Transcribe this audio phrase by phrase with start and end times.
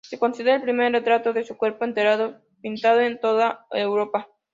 [0.03, 4.31] Se considera el primer retrato de cuerpo entero pintado en toda Europa.